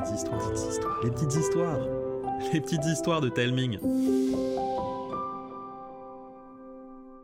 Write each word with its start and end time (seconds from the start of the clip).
petites 0.00 0.16
histoires, 0.16 0.40
les 0.40 0.50
petites 0.50 0.70
histoires, 0.70 1.00
les 1.02 1.10
petites 1.10 1.34
histoires, 1.34 1.78
les 2.52 2.60
petites 2.60 2.84
histoires 2.86 3.20
de 3.20 3.28
Telming. 3.28 3.78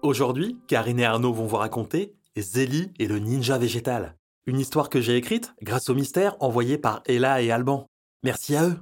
Aujourd'hui, 0.02 0.58
Karine 0.68 1.00
et 1.00 1.04
Arnaud 1.04 1.32
vont 1.32 1.46
vous 1.46 1.56
raconter 1.56 2.14
Zélie 2.36 2.92
et 2.98 3.06
le 3.06 3.18
ninja 3.18 3.58
végétal. 3.58 4.14
Une 4.46 4.60
histoire 4.60 4.90
que 4.90 5.00
j'ai 5.00 5.16
écrite 5.16 5.54
grâce 5.62 5.88
au 5.88 5.94
mystère 5.94 6.36
envoyé 6.40 6.78
par 6.78 7.02
Ella 7.06 7.40
et 7.42 7.50
Alban. 7.50 7.86
Merci 8.22 8.56
à 8.56 8.68
eux. 8.68 8.76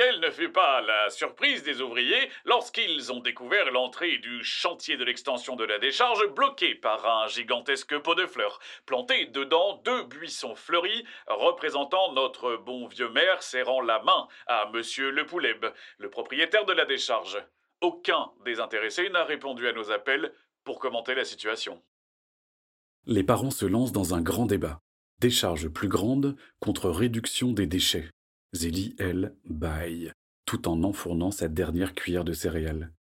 Quelle 0.00 0.20
ne 0.20 0.30
fut 0.30 0.50
pas 0.50 0.80
la 0.80 1.10
surprise 1.10 1.62
des 1.62 1.82
ouvriers 1.82 2.30
lorsqu'ils 2.46 3.12
ont 3.12 3.20
découvert 3.20 3.70
l'entrée 3.70 4.16
du 4.16 4.42
chantier 4.42 4.96
de 4.96 5.04
l'extension 5.04 5.56
de 5.56 5.64
la 5.64 5.78
décharge 5.78 6.26
bloquée 6.34 6.74
par 6.74 7.06
un 7.06 7.28
gigantesque 7.28 7.98
pot 7.98 8.14
de 8.14 8.24
fleurs, 8.24 8.60
planté 8.86 9.26
dedans 9.26 9.78
deux 9.84 10.04
buissons 10.04 10.54
fleuris 10.54 11.04
représentant 11.26 12.14
notre 12.14 12.56
bon 12.56 12.86
vieux 12.86 13.10
maire 13.10 13.42
serrant 13.42 13.82
la 13.82 14.02
main 14.02 14.26
à 14.46 14.70
monsieur 14.72 15.10
Le 15.10 15.26
Pouleb, 15.26 15.66
le 15.98 16.08
propriétaire 16.08 16.64
de 16.64 16.72
la 16.72 16.86
décharge. 16.86 17.36
Aucun 17.82 18.30
des 18.46 18.58
intéressés 18.58 19.10
n'a 19.10 19.24
répondu 19.24 19.68
à 19.68 19.74
nos 19.74 19.90
appels 19.90 20.32
pour 20.64 20.78
commenter 20.78 21.14
la 21.14 21.26
situation. 21.26 21.82
Les 23.04 23.22
parents 23.22 23.50
se 23.50 23.66
lancent 23.66 23.92
dans 23.92 24.14
un 24.14 24.22
grand 24.22 24.46
débat. 24.46 24.80
Décharge 25.18 25.68
plus 25.68 25.88
grande 25.88 26.38
contre 26.58 26.88
réduction 26.88 27.52
des 27.52 27.66
déchets. 27.66 28.08
Zélie, 28.52 28.96
elle, 28.98 29.36
bâille, 29.44 30.12
tout 30.44 30.68
en 30.68 30.82
enfournant 30.82 31.30
sa 31.30 31.48
dernière 31.48 31.94
cuillère 31.94 32.24
de 32.24 32.32
céréales. 32.32 32.92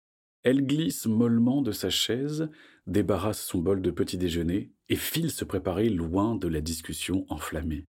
Elle 0.44 0.66
glisse 0.66 1.06
mollement 1.06 1.62
de 1.62 1.72
sa 1.72 1.90
chaise, 1.90 2.50
débarrasse 2.88 3.42
son 3.42 3.60
bol 3.60 3.82
de 3.82 3.92
petit 3.92 4.18
déjeuner 4.18 4.72
et 4.88 4.96
file 4.96 5.32
se 5.32 5.44
préparer 5.44 5.90
loin 5.90 6.36
de 6.36 6.48
la 6.48 6.62
discussion 6.62 7.26
enflammée. 7.30 7.86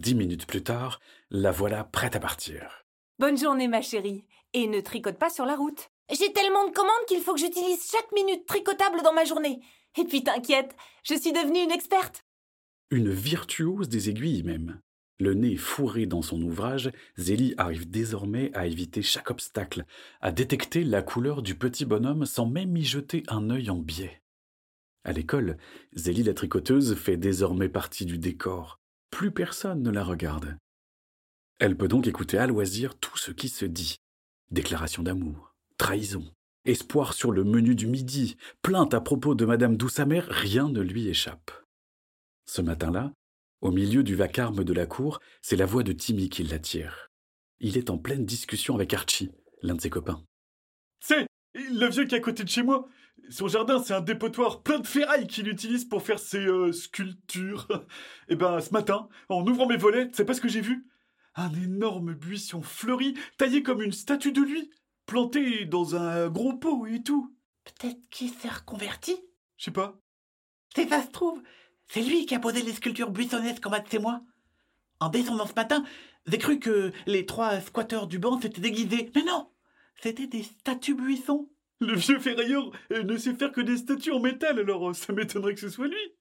Dix 0.00 0.14
minutes 0.14 0.46
plus 0.46 0.62
tard, 0.62 1.00
la 1.30 1.50
voilà 1.50 1.84
prête 1.84 2.14
à 2.16 2.20
partir. 2.20 2.84
Bonne 3.18 3.38
journée, 3.38 3.68
ma 3.68 3.82
chérie. 3.82 4.24
Et 4.52 4.66
ne 4.66 4.80
tricote 4.80 5.18
pas 5.18 5.30
sur 5.30 5.44
la 5.44 5.56
route. 5.56 5.90
J'ai 6.10 6.32
tellement 6.32 6.66
de 6.66 6.72
commandes 6.72 7.06
qu'il 7.06 7.20
faut 7.20 7.34
que 7.34 7.40
j'utilise 7.40 7.90
chaque 7.90 8.12
minute 8.12 8.46
tricotable 8.46 9.02
dans 9.02 9.12
ma 9.12 9.24
journée. 9.24 9.60
Et 9.98 10.04
puis 10.04 10.22
t'inquiète, 10.22 10.74
je 11.04 11.14
suis 11.14 11.32
devenue 11.32 11.62
une 11.62 11.70
experte. 11.70 12.24
Une 12.90 13.10
virtuose 13.10 13.88
des 13.88 14.08
aiguilles 14.08 14.42
même. 14.42 14.80
Le 15.20 15.34
nez 15.34 15.56
fourré 15.56 16.06
dans 16.06 16.22
son 16.22 16.40
ouvrage, 16.42 16.92
Zélie 17.16 17.54
arrive 17.58 17.90
désormais 17.90 18.52
à 18.54 18.66
éviter 18.66 19.02
chaque 19.02 19.30
obstacle, 19.30 19.84
à 20.20 20.30
détecter 20.30 20.84
la 20.84 21.02
couleur 21.02 21.42
du 21.42 21.56
petit 21.56 21.84
bonhomme 21.84 22.24
sans 22.24 22.46
même 22.46 22.76
y 22.76 22.84
jeter 22.84 23.24
un 23.26 23.50
œil 23.50 23.68
en 23.68 23.78
biais. 23.78 24.22
À 25.02 25.12
l'école, 25.12 25.56
Zélie 25.94 26.22
la 26.22 26.34
tricoteuse 26.34 26.94
fait 26.94 27.16
désormais 27.16 27.68
partie 27.68 28.06
du 28.06 28.18
décor. 28.18 28.78
Plus 29.10 29.32
personne 29.32 29.82
ne 29.82 29.90
la 29.90 30.04
regarde. 30.04 30.56
Elle 31.58 31.76
peut 31.76 31.88
donc 31.88 32.06
écouter 32.06 32.38
à 32.38 32.46
loisir 32.46 32.94
tout 32.94 33.18
ce 33.18 33.32
qui 33.32 33.48
se 33.48 33.64
dit. 33.64 33.96
Déclaration 34.52 35.02
d'amour, 35.02 35.54
trahison, 35.78 36.24
espoir 36.64 37.12
sur 37.14 37.32
le 37.32 37.42
menu 37.42 37.74
du 37.74 37.88
midi, 37.88 38.36
plainte 38.62 38.94
à 38.94 39.00
propos 39.00 39.34
de 39.34 39.44
Madame 39.44 39.76
Douce-Amère, 39.76 40.28
rien 40.30 40.68
ne 40.68 40.80
lui 40.80 41.08
échappe. 41.08 41.50
Ce 42.46 42.62
matin-là, 42.62 43.12
au 43.60 43.70
milieu 43.70 44.02
du 44.02 44.14
vacarme 44.14 44.64
de 44.64 44.72
la 44.72 44.86
cour, 44.86 45.20
c'est 45.42 45.56
la 45.56 45.66
voix 45.66 45.82
de 45.82 45.92
Timmy 45.92 46.28
qui 46.28 46.44
l'attire. 46.44 47.10
Il 47.60 47.76
est 47.76 47.90
en 47.90 47.98
pleine 47.98 48.24
discussion 48.24 48.74
avec 48.74 48.94
Archie, 48.94 49.30
l'un 49.62 49.74
de 49.74 49.80
ses 49.80 49.90
copains. 49.90 50.22
C'est 51.00 51.26
le 51.54 51.88
vieux 51.88 52.04
qui 52.04 52.14
est 52.14 52.18
à 52.18 52.20
côté 52.20 52.44
de 52.44 52.48
chez 52.48 52.62
moi. 52.62 52.88
Son 53.30 53.48
jardin, 53.48 53.82
c'est 53.82 53.94
un 53.94 54.00
dépotoir 54.00 54.62
plein 54.62 54.78
de 54.78 54.86
ferraille 54.86 55.26
qu'il 55.26 55.48
utilise 55.48 55.84
pour 55.84 56.02
faire 56.02 56.18
ses 56.18 56.46
euh, 56.46 56.72
sculptures. 56.72 57.68
Et 58.28 58.36
ben, 58.36 58.60
ce 58.60 58.70
matin, 58.70 59.08
en 59.28 59.46
ouvrant 59.46 59.66
mes 59.66 59.76
volets, 59.76 60.08
c'est 60.12 60.24
pas 60.24 60.34
ce 60.34 60.40
que 60.40 60.48
j'ai 60.48 60.60
vu 60.60 60.86
Un 61.34 61.52
énorme 61.54 62.14
buisson 62.14 62.62
fleuri, 62.62 63.14
taillé 63.36 63.62
comme 63.62 63.82
une 63.82 63.92
statue 63.92 64.32
de 64.32 64.40
lui, 64.40 64.70
planté 65.06 65.64
dans 65.64 65.96
un 65.96 66.28
gros 66.28 66.56
pot 66.56 66.86
et 66.86 67.02
tout. 67.02 67.34
Peut-être 67.64 68.08
qu'il 68.10 68.30
s'est 68.30 68.48
reconverti? 68.48 69.16
Je 69.56 69.64
sais 69.64 69.70
pas. 69.72 70.00
C'est 70.74 70.88
ça 70.88 71.02
se 71.02 71.10
trouve, 71.10 71.42
c'est 71.88 72.02
lui 72.02 72.26
qui 72.26 72.34
a 72.34 72.38
posé 72.38 72.62
les 72.62 72.72
sculptures 72.72 73.10
buissonnesques 73.10 73.66
en 73.66 73.70
bas 73.70 73.80
de 73.80 73.88
chez 73.88 73.98
moi. 73.98 74.22
En 75.00 75.08
descendant 75.08 75.46
ce 75.46 75.54
matin, 75.54 75.84
j'ai 76.26 76.38
cru 76.38 76.58
que 76.58 76.92
les 77.06 77.24
trois 77.24 77.60
squatteurs 77.60 78.06
du 78.06 78.18
banc 78.18 78.40
s'étaient 78.40 78.60
déguisés. 78.60 79.10
Mais 79.14 79.24
non 79.24 79.50
C'était 80.02 80.26
des 80.26 80.42
statues 80.42 80.94
buissons. 80.94 81.48
Le 81.80 81.94
vieux 81.94 82.18
ferrailleur 82.18 82.70
euh, 82.92 83.04
ne 83.04 83.16
sait 83.16 83.34
faire 83.34 83.52
que 83.52 83.60
des 83.60 83.76
statues 83.76 84.10
en 84.10 84.20
métal, 84.20 84.58
alors 84.58 84.90
euh, 84.90 84.94
ça 84.94 85.12
m'étonnerait 85.12 85.54
que 85.54 85.60
ce 85.60 85.68
soit 85.68 85.86
lui. 85.86 86.14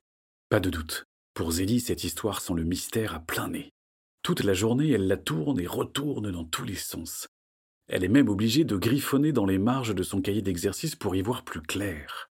Pas 0.50 0.60
de 0.60 0.70
doute. 0.70 1.06
Pour 1.34 1.52
Zélie, 1.52 1.80
cette 1.80 2.04
histoire 2.04 2.42
sent 2.42 2.54
le 2.54 2.64
mystère 2.64 3.16
à 3.16 3.20
plein 3.20 3.50
nez. 3.50 3.72
Toute 4.22 4.44
la 4.44 4.54
journée, 4.54 4.92
elle 4.92 5.08
la 5.08 5.18
tourne 5.18 5.60
et 5.60 5.68
retourne 5.68 6.32
dans 6.32 6.46
tous 6.46 6.64
les 6.64 6.76
sens. 6.76 7.28
Elle 7.88 8.04
est 8.04 8.10
même 8.10 8.30
obligée 8.30 8.66
de 8.66 8.78
griffonner 8.78 9.32
dans 9.32 9.46
les 9.46 9.58
marges 9.58 9.96
de 9.96 10.04
son 10.04 10.22
cahier 10.22 10.42
d'exercice 10.42 10.96
pour 10.96 11.16
y 11.16 11.22
voir 11.22 11.44
plus 11.44 11.62
clair. 11.62 12.30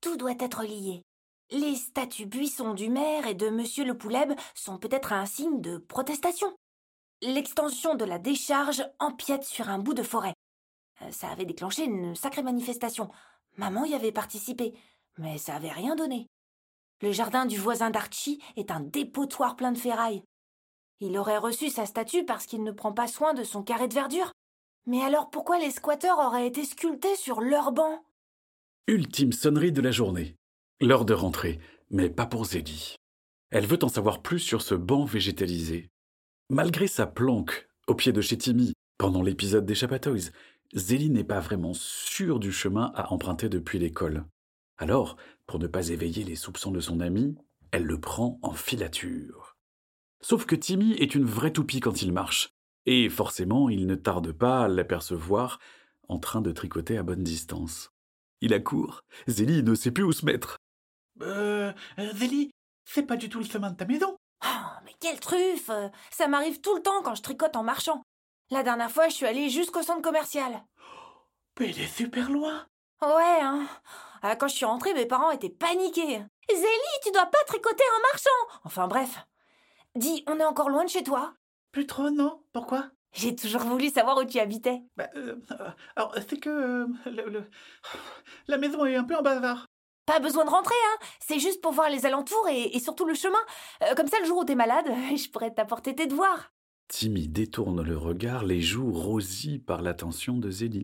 Tout 0.00 0.16
doit 0.16 0.34
être 0.38 0.64
lié. 0.64 1.02
Les 1.50 1.74
statues 1.76 2.26
buissons 2.26 2.74
du 2.74 2.88
maire 2.88 3.26
et 3.26 3.34
de 3.34 3.48
monsieur 3.50 3.84
le 3.84 3.96
Pouleb 3.96 4.32
sont 4.54 4.78
peut-être 4.78 5.12
un 5.12 5.26
signe 5.26 5.60
de 5.60 5.78
protestation. 5.78 6.56
L'extension 7.22 7.94
de 7.94 8.04
la 8.04 8.18
décharge 8.18 8.84
empiète 8.98 9.44
sur 9.44 9.68
un 9.68 9.78
bout 9.78 9.94
de 9.94 10.02
forêt. 10.02 10.34
Euh, 11.02 11.10
Ça 11.10 11.28
avait 11.28 11.44
déclenché 11.44 11.84
une 11.84 12.14
sacrée 12.14 12.42
manifestation. 12.42 13.10
Maman 13.56 13.84
y 13.84 13.94
avait 13.94 14.12
participé, 14.12 14.74
mais 15.18 15.38
ça 15.38 15.54
avait 15.54 15.70
rien 15.70 15.94
donné. 15.94 16.26
Le 17.02 17.12
jardin 17.12 17.46
du 17.46 17.58
voisin 17.58 17.90
d'Archie 17.90 18.42
est 18.56 18.70
un 18.70 18.80
dépotoir 18.80 19.56
plein 19.56 19.72
de 19.72 19.78
ferraille. 19.78 20.22
Il 21.00 21.18
aurait 21.18 21.38
reçu 21.38 21.70
sa 21.70 21.86
statue 21.86 22.24
parce 22.24 22.46
qu'il 22.46 22.62
ne 22.62 22.72
prend 22.72 22.92
pas 22.92 23.08
soin 23.08 23.34
de 23.34 23.44
son 23.44 23.62
carré 23.62 23.88
de 23.88 23.94
verdure. 23.94 24.32
Mais 24.86 25.02
alors 25.02 25.30
pourquoi 25.30 25.58
les 25.58 25.70
squatteurs 25.70 26.18
auraient 26.18 26.46
été 26.46 26.64
sculptés 26.64 27.16
sur 27.16 27.40
leur 27.40 27.72
banc? 27.72 28.02
Ultime 28.86 29.32
sonnerie 29.32 29.72
de 29.72 29.80
la 29.82 29.90
journée. 29.90 30.36
L'heure 30.80 31.04
de 31.04 31.14
rentrer, 31.14 31.60
mais 31.90 32.10
pas 32.10 32.26
pour 32.26 32.44
Zélie. 32.44 32.96
Elle 33.50 33.66
veut 33.66 33.82
en 33.84 33.88
savoir 33.88 34.22
plus 34.22 34.40
sur 34.40 34.60
ce 34.60 34.74
banc 34.74 35.04
végétalisé. 35.04 35.88
Malgré 36.50 36.88
sa 36.88 37.06
planque 37.06 37.68
au 37.86 37.94
pied 37.94 38.12
de 38.12 38.20
chez 38.20 38.36
Timmy 38.36 38.72
pendant 38.98 39.22
l'épisode 39.22 39.66
des 39.66 39.74
Toys, 40.00 40.32
Zélie 40.74 41.10
n'est 41.10 41.22
pas 41.22 41.38
vraiment 41.38 41.74
sûre 41.74 42.40
du 42.40 42.50
chemin 42.50 42.90
à 42.96 43.12
emprunter 43.12 43.48
depuis 43.48 43.78
l'école. 43.78 44.24
Alors, 44.76 45.16
pour 45.46 45.60
ne 45.60 45.68
pas 45.68 45.90
éveiller 45.90 46.24
les 46.24 46.34
soupçons 46.34 46.72
de 46.72 46.80
son 46.80 46.98
ami, 46.98 47.36
elle 47.70 47.84
le 47.84 48.00
prend 48.00 48.40
en 48.42 48.52
filature. 48.52 49.56
Sauf 50.20 50.44
que 50.44 50.56
Timmy 50.56 50.94
est 50.94 51.14
une 51.14 51.24
vraie 51.24 51.52
toupie 51.52 51.80
quand 51.80 52.02
il 52.02 52.12
marche, 52.12 52.50
et 52.86 53.08
forcément 53.08 53.68
il 53.68 53.86
ne 53.86 53.94
tarde 53.94 54.32
pas 54.32 54.64
à 54.64 54.68
l'apercevoir 54.68 55.60
en 56.08 56.18
train 56.18 56.40
de 56.40 56.50
tricoter 56.50 56.98
à 56.98 57.04
bonne 57.04 57.22
distance. 57.22 57.92
Il 58.40 58.52
accourt, 58.52 59.04
Zélie 59.28 59.62
ne 59.62 59.76
sait 59.76 59.92
plus 59.92 60.02
où 60.02 60.12
se 60.12 60.26
mettre. 60.26 60.58
Euh, 61.22 61.72
euh, 61.98 62.12
Zélie, 62.14 62.50
c'est 62.84 63.04
pas 63.06 63.16
du 63.16 63.28
tout 63.28 63.38
le 63.38 63.44
chemin 63.44 63.70
de 63.70 63.76
ta 63.76 63.84
maison. 63.84 64.16
Oh, 64.44 64.48
mais 64.84 64.92
quelle 65.00 65.20
truffe 65.20 65.70
Ça 66.10 66.28
m'arrive 66.28 66.60
tout 66.60 66.74
le 66.74 66.82
temps 66.82 67.02
quand 67.02 67.14
je 67.14 67.22
tricote 67.22 67.56
en 67.56 67.62
marchant. 67.62 68.02
La 68.50 68.62
dernière 68.62 68.90
fois, 68.90 69.08
je 69.08 69.14
suis 69.14 69.26
allée 69.26 69.48
jusqu'au 69.48 69.82
centre 69.82 70.02
commercial. 70.02 70.62
Mais 71.60 71.70
il 71.70 71.80
est 71.80 71.86
super 71.96 72.30
loin. 72.30 72.66
Ouais, 73.00 73.40
hein. 73.40 73.66
Ah, 74.22 74.34
Quand 74.36 74.48
je 74.48 74.54
suis 74.56 74.64
rentrée, 74.64 74.92
mes 74.94 75.06
parents 75.06 75.30
étaient 75.30 75.50
paniqués. 75.50 76.24
Zélie, 76.50 77.00
tu 77.04 77.10
dois 77.12 77.26
pas 77.26 77.42
tricoter 77.46 77.84
en 77.96 78.00
marchant 78.12 78.60
Enfin 78.64 78.88
bref. 78.88 79.18
Dis, 79.94 80.24
on 80.26 80.38
est 80.40 80.44
encore 80.44 80.68
loin 80.68 80.84
de 80.84 80.90
chez 80.90 81.02
toi 81.04 81.32
Plus 81.72 81.86
trop, 81.86 82.10
non 82.10 82.42
Pourquoi? 82.52 82.88
J'ai 83.12 83.36
toujours 83.36 83.62
voulu 83.62 83.88
savoir 83.90 84.18
où 84.18 84.24
tu 84.24 84.40
habitais. 84.40 84.82
bah, 84.96 85.08
euh, 85.14 85.36
euh, 85.52 85.70
Alors, 85.94 86.14
c'est 86.28 86.38
que 86.40 86.50
euh, 86.50 86.86
le- 87.06 87.28
le- 87.30 87.50
la 88.48 88.58
maison 88.58 88.84
est 88.84 88.96
un 88.96 89.04
peu 89.04 89.14
en 89.16 89.22
bazar. 89.22 89.66
Pas 90.06 90.20
besoin 90.20 90.44
de 90.44 90.50
rentrer, 90.50 90.74
hein. 90.74 91.06
C'est 91.20 91.38
juste 91.38 91.60
pour 91.62 91.72
voir 91.72 91.88
les 91.88 92.04
alentours 92.06 92.48
et, 92.48 92.76
et 92.76 92.80
surtout 92.80 93.06
le 93.06 93.14
chemin. 93.14 93.38
Euh, 93.82 93.94
comme 93.94 94.08
ça, 94.08 94.18
le 94.20 94.26
jour 94.26 94.38
où 94.38 94.44
t'es 94.44 94.54
malade, 94.54 94.86
je 95.16 95.30
pourrais 95.30 95.52
t'apporter 95.52 95.94
tes 95.94 96.06
devoirs. 96.06 96.52
Timmy 96.88 97.28
détourne 97.28 97.82
le 97.82 97.96
regard, 97.96 98.44
les 98.44 98.60
joues 98.60 98.92
rosies 98.92 99.58
par 99.58 99.80
l'attention 99.80 100.36
de 100.36 100.50
Zélie. 100.50 100.82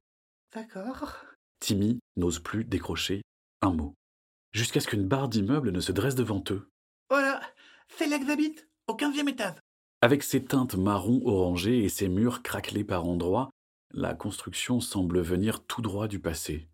D'accord. 0.55 1.17
Timmy 1.61 2.01
n'ose 2.17 2.39
plus 2.39 2.65
décrocher 2.65 3.23
un 3.61 3.73
mot, 3.73 3.95
jusqu'à 4.53 4.81
ce 4.81 4.89
qu'une 4.89 5.07
barre 5.07 5.29
d'immeuble 5.29 5.71
ne 5.71 5.81
se 5.81 5.93
dresse 5.93 6.15
devant 6.15 6.43
eux. 6.51 6.71
Voilà, 7.11 7.43
c'est 7.97 8.07
là 8.07 8.19
que 8.19 8.27
j'habite, 8.27 8.67
au 8.87 8.95
15e 8.95 9.29
étage. 9.29 9.57
Avec 10.01 10.23
ses 10.23 10.43
teintes 10.43 10.77
marron 10.77 11.21
orangées 11.27 11.85
et 11.85 11.91
ses 11.91 12.09
murs 12.09 12.43
craquelés 12.43 12.85
par 12.85 13.05
endroits, 13.05 13.51
la 13.93 14.15
construction 14.15 14.81
semble 14.81 15.21
venir 15.21 15.63
tout 15.67 15.83
droit 15.83 16.09
du 16.09 16.21
passé. 16.21 16.69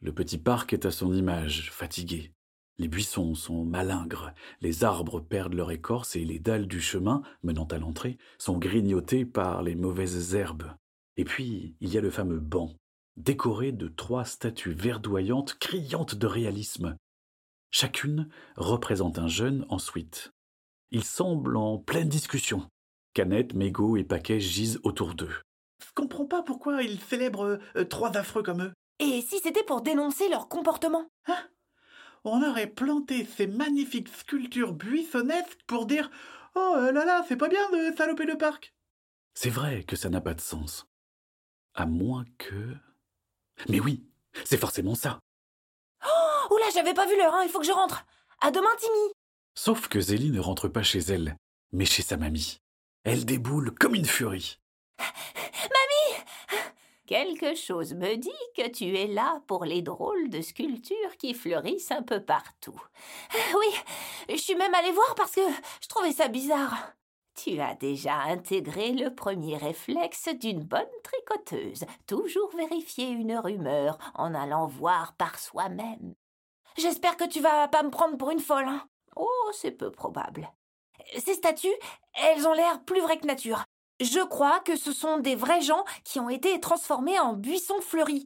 Le 0.00 0.12
petit 0.12 0.38
parc 0.38 0.72
est 0.72 0.86
à 0.86 0.90
son 0.90 1.12
image, 1.12 1.70
fatigué. 1.72 2.32
Les 2.78 2.88
buissons 2.88 3.34
sont 3.34 3.64
malingres, 3.64 4.32
les 4.60 4.84
arbres 4.84 5.20
perdent 5.20 5.54
leur 5.54 5.70
écorce 5.70 6.14
et 6.14 6.24
les 6.24 6.38
dalles 6.38 6.66
du 6.66 6.80
chemin, 6.80 7.22
menant 7.42 7.64
à 7.64 7.78
l'entrée, 7.78 8.18
sont 8.38 8.58
grignotées 8.58 9.24
par 9.24 9.62
les 9.62 9.74
mauvaises 9.74 10.34
herbes. 10.34 10.70
Et 11.16 11.24
puis, 11.24 11.74
il 11.80 11.92
y 11.92 11.96
a 11.96 12.02
le 12.02 12.10
fameux 12.10 12.38
banc, 12.38 12.76
décoré 13.16 13.72
de 13.72 13.88
trois 13.88 14.26
statues 14.26 14.74
verdoyantes, 14.74 15.58
criantes 15.58 16.14
de 16.14 16.26
réalisme. 16.26 16.96
Chacune 17.70 18.28
représente 18.56 19.18
un 19.18 19.28
jeune 19.28 19.64
en 19.70 19.78
suite. 19.78 20.30
Ils 20.90 21.04
semblent 21.04 21.56
en 21.56 21.78
pleine 21.78 22.08
discussion. 22.08 22.68
Canettes, 23.14 23.54
mégots 23.54 23.96
et 23.96 24.04
paquets 24.04 24.40
gisent 24.40 24.80
autour 24.82 25.14
d'eux. 25.14 25.34
Je 25.80 25.92
comprends 25.94 26.26
pas 26.26 26.42
pourquoi 26.42 26.82
ils 26.82 27.00
célèbrent 27.00 27.58
euh, 27.76 27.84
trois 27.84 28.16
affreux 28.16 28.42
comme 28.42 28.62
eux. 28.62 28.72
Et 28.98 29.22
si 29.22 29.40
c'était 29.40 29.62
pour 29.62 29.82
dénoncer 29.82 30.28
leur 30.28 30.48
comportement? 30.48 31.06
On 32.24 32.42
aurait 32.42 32.66
planté 32.66 33.24
ces 33.24 33.46
magnifiques 33.46 34.08
sculptures 34.08 34.72
buissonnesques 34.72 35.62
pour 35.66 35.86
dire 35.86 36.10
Oh 36.54 36.74
euh, 36.78 36.92
là 36.92 37.04
là, 37.04 37.24
c'est 37.28 37.36
pas 37.36 37.48
bien 37.48 37.70
de 37.70 37.94
saloper 37.96 38.24
le 38.24 38.38
parc. 38.38 38.74
C'est 39.34 39.50
vrai 39.50 39.84
que 39.84 39.96
ça 39.96 40.08
n'a 40.08 40.20
pas 40.20 40.34
de 40.34 40.40
sens. 40.40 40.86
À 41.74 41.84
moins 41.84 42.24
que... 42.38 42.74
Mais 43.68 43.80
oui, 43.80 44.04
c'est 44.44 44.56
forcément 44.56 44.94
ça. 44.94 45.20
Oula, 46.50 46.66
j'avais 46.72 46.94
pas 46.94 47.06
vu 47.06 47.16
l'heure, 47.16 47.34
hein, 47.34 47.42
il 47.44 47.50
faut 47.50 47.58
que 47.58 47.66
je 47.66 47.72
rentre. 47.72 48.06
À 48.40 48.50
demain, 48.50 48.74
Timmy. 48.78 49.12
Sauf 49.54 49.88
que 49.88 50.00
Zélie 50.00 50.30
ne 50.30 50.40
rentre 50.40 50.68
pas 50.68 50.82
chez 50.82 51.00
elle, 51.00 51.36
mais 51.72 51.84
chez 51.84 52.02
sa 52.02 52.16
mamie. 52.16 52.58
Elle 53.04 53.24
déboule 53.24 53.72
comme 53.72 53.94
une 53.94 54.06
furie. 54.06 54.58
Quelque 57.06 57.54
chose 57.54 57.94
me 57.94 58.16
dit 58.16 58.30
que 58.56 58.68
tu 58.68 58.96
es 58.96 59.06
là 59.06 59.40
pour 59.46 59.64
les 59.64 59.80
drôles 59.80 60.28
de 60.28 60.40
sculptures 60.40 61.16
qui 61.18 61.34
fleurissent 61.34 61.92
un 61.92 62.02
peu 62.02 62.20
partout. 62.20 62.80
Oui, 63.54 63.74
je 64.28 64.36
suis 64.36 64.56
même 64.56 64.74
allée 64.74 64.90
voir 64.90 65.14
parce 65.14 65.36
que 65.36 65.48
je 65.80 65.88
trouvais 65.88 66.12
ça 66.12 66.26
bizarre. 66.26 66.92
Tu 67.36 67.60
as 67.60 67.74
déjà 67.74 68.16
intégré 68.22 68.92
le 68.92 69.14
premier 69.14 69.56
réflexe 69.56 70.28
d'une 70.40 70.64
bonne 70.64 70.82
tricoteuse, 71.04 71.84
toujours 72.06 72.50
vérifier 72.56 73.08
une 73.08 73.36
rumeur 73.36 73.98
en 74.14 74.34
allant 74.34 74.66
voir 74.66 75.14
par 75.16 75.38
soi-même. 75.38 76.14
J'espère 76.76 77.16
que 77.16 77.28
tu 77.28 77.40
vas 77.40 77.68
pas 77.68 77.82
me 77.82 77.90
prendre 77.90 78.16
pour 78.16 78.30
une 78.30 78.40
folle. 78.40 78.66
Hein. 78.66 78.82
Oh, 79.14 79.50
c'est 79.52 79.70
peu 79.70 79.92
probable. 79.92 80.50
Ces 81.18 81.34
statues, 81.34 81.68
elles 82.14 82.48
ont 82.48 82.52
l'air 82.52 82.82
plus 82.84 83.00
vraies 83.00 83.18
que 83.18 83.26
nature. 83.26 83.64
Je 84.00 84.20
crois 84.20 84.60
que 84.60 84.76
ce 84.76 84.92
sont 84.92 85.18
des 85.18 85.34
vrais 85.34 85.62
gens 85.62 85.84
qui 86.04 86.20
ont 86.20 86.28
été 86.28 86.60
transformés 86.60 87.18
en 87.18 87.32
buissons 87.32 87.80
fleuris. 87.80 88.24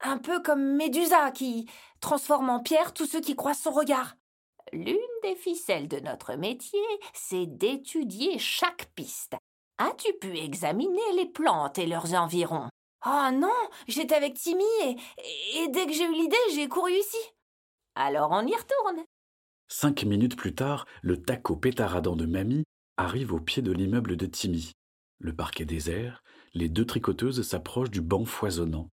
Un 0.00 0.18
peu 0.18 0.40
comme 0.40 0.76
Médusa 0.76 1.30
qui 1.30 1.68
transforme 2.00 2.48
en 2.48 2.60
pierre 2.60 2.94
tous 2.94 3.06
ceux 3.06 3.20
qui 3.20 3.36
croisent 3.36 3.62
son 3.62 3.72
regard. 3.72 4.16
L'une 4.72 4.96
des 5.22 5.36
ficelles 5.36 5.86
de 5.86 6.00
notre 6.00 6.34
métier, 6.34 6.80
c'est 7.12 7.46
d'étudier 7.46 8.38
chaque 8.38 8.90
piste. 8.94 9.36
As-tu 9.76 10.12
pu 10.14 10.38
examiner 10.38 11.12
les 11.14 11.26
plantes 11.26 11.78
et 11.78 11.86
leurs 11.86 12.14
environs? 12.14 12.68
Oh 13.04 13.28
non, 13.32 13.52
j'étais 13.88 14.14
avec 14.14 14.34
Timmy 14.34 14.64
et, 15.54 15.68
dès 15.68 15.86
que 15.86 15.92
j'ai 15.92 16.04
eu 16.04 16.12
l'idée, 16.12 16.36
j'ai 16.54 16.68
couru 16.68 16.92
ici. 16.92 17.18
Alors 17.94 18.30
on 18.30 18.46
y 18.46 18.54
retourne. 18.54 19.04
Cinq 19.68 20.04
minutes 20.04 20.36
plus 20.36 20.54
tard, 20.54 20.86
le 21.02 21.20
taco 21.20 21.56
pétaradant 21.56 22.16
de 22.16 22.26
mamie 22.26 22.64
arrive 22.96 23.32
au 23.32 23.40
pied 23.40 23.60
de 23.60 23.72
l'immeuble 23.72 24.16
de 24.16 24.26
Timmy. 24.26 24.72
Le 25.24 25.32
parquet 25.32 25.64
désert, 25.64 26.24
les 26.52 26.68
deux 26.68 26.84
tricoteuses 26.84 27.48
s'approchent 27.48 27.92
du 27.92 28.00
banc 28.00 28.24
foisonnant. 28.24 28.88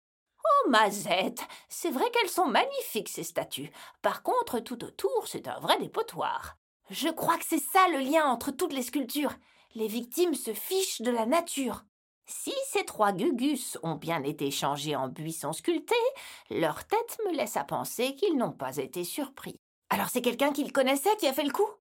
Oh, 0.45 0.69
Mazette, 0.69 1.41
c'est 1.69 1.89
vrai 1.89 2.03
qu'elles 2.11 2.29
sont 2.29 2.45
magnifiques, 2.45 3.09
ces 3.09 3.23
statues. 3.23 3.71
Par 4.03 4.21
contre, 4.21 4.59
tout 4.59 4.83
autour, 4.83 5.25
c'est 5.25 5.47
un 5.47 5.59
vrai 5.59 5.79
dépotoir. 5.79 6.57
Je 6.91 7.09
crois 7.09 7.35
que 7.39 7.45
c'est 7.47 7.57
ça 7.57 7.87
le 7.91 7.97
lien 7.97 8.25
entre 8.25 8.51
toutes 8.51 8.73
les 8.73 8.83
sculptures. 8.83 9.33
Les 9.73 9.87
victimes 9.87 10.35
se 10.35 10.53
fichent 10.53 11.01
de 11.01 11.09
la 11.09 11.25
nature. 11.25 11.83
Si 12.27 12.53
ces 12.67 12.85
trois 12.85 13.11
gugus 13.11 13.79
ont 13.81 13.95
bien 13.95 14.21
été 14.21 14.51
changés 14.51 14.95
en 14.95 15.07
buissons 15.07 15.53
sculptés, 15.53 15.95
leur 16.51 16.85
tête 16.85 17.17
me 17.25 17.35
laisse 17.35 17.57
à 17.57 17.63
penser 17.63 18.13
qu'ils 18.13 18.37
n'ont 18.37 18.51
pas 18.51 18.77
été 18.77 19.03
surpris. 19.03 19.55
Alors 19.89 20.09
c'est 20.09 20.21
quelqu'un 20.21 20.53
qu'ils 20.53 20.73
connaissaient 20.73 21.17
qui 21.17 21.25
a 21.25 21.33
fait 21.33 21.43
le 21.43 21.51
coup? 21.51 21.63
Ou 21.63 21.78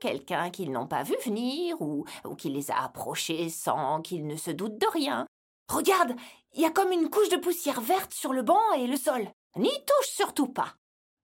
quelqu'un 0.00 0.50
qu'ils 0.50 0.72
n'ont 0.72 0.86
pas 0.86 1.02
vu 1.02 1.14
venir, 1.24 1.80
ou, 1.80 2.04
ou 2.24 2.34
qui 2.34 2.48
les 2.48 2.70
a 2.70 2.82
approchés 2.82 3.48
sans 3.48 4.02
qu'ils 4.02 4.26
ne 4.26 4.36
se 4.36 4.50
doutent 4.50 4.78
de 4.78 4.86
rien. 4.92 5.26
Regarde, 5.68 6.14
il 6.54 6.62
y 6.62 6.64
a 6.64 6.70
comme 6.70 6.92
une 6.92 7.10
couche 7.10 7.28
de 7.28 7.36
poussière 7.36 7.80
verte 7.80 8.14
sur 8.14 8.32
le 8.32 8.42
banc 8.42 8.72
et 8.78 8.86
le 8.86 8.96
sol. 8.96 9.28
N'y 9.56 9.70
touche 9.70 10.08
surtout 10.08 10.48
pas. 10.48 10.74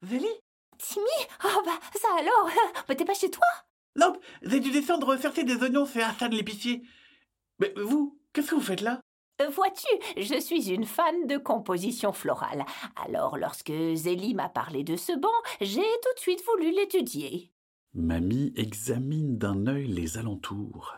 Zélie 0.03 0.41
Timmy? 0.79 1.07
Oh 1.45 1.63
bah 1.65 1.79
ça 1.95 2.09
alors 2.19 2.51
Mais 2.89 2.97
t'es 2.97 3.05
pas 3.05 3.15
chez 3.15 3.31
toi? 3.31 3.47
Non, 3.95 4.15
j'ai 4.43 4.61
dû 4.61 4.71
descendre 4.71 5.17
chercher 5.21 5.45
des 5.45 5.63
oignons 5.63 5.87
chez 5.87 6.03
Hassan 6.03 6.33
l'épicier. 6.33 6.83
Mais 7.59 7.73
vous, 7.77 8.19
qu'est-ce 8.33 8.51
que 8.51 8.55
vous 8.55 8.61
faites 8.61 8.81
là? 8.81 9.01
Vois-tu, 9.51 10.23
je 10.23 10.39
suis 10.41 10.71
une 10.71 10.85
fan 10.85 11.27
de 11.27 11.37
composition 11.37 12.13
florale. 12.13 12.65
Alors, 12.97 13.37
lorsque 13.37 13.73
Zélie 13.95 14.35
m'a 14.35 14.49
parlé 14.49 14.85
de 14.85 14.97
ce 14.97 15.13
banc, 15.19 15.29
j'ai 15.61 15.81
tout 15.81 16.15
de 16.15 16.21
suite 16.21 16.45
voulu 16.45 16.71
l'étudier. 16.71 17.51
Mamie 17.95 18.55
examine 18.57 19.37
d'un 19.37 19.67
œil 19.67 19.87
les 19.87 20.17
alentours. 20.17 20.95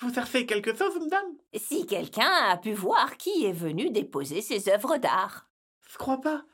Vous 0.00 0.12
cherchez 0.14 0.46
quelque 0.46 0.74
chose, 0.74 0.98
madame? 0.98 1.36
Si 1.54 1.84
quelqu'un 1.86 2.30
a 2.48 2.56
pu 2.56 2.72
voir 2.72 3.18
qui 3.18 3.44
est 3.44 3.52
venu 3.52 3.90
déposer 3.90 4.40
ses 4.40 4.70
œuvres 4.70 4.96
d'art. 4.96 5.50
Je 5.86 5.98
crois 5.98 6.22
pas. 6.22 6.44